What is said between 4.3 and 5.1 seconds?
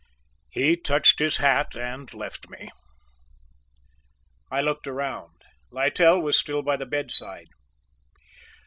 I looked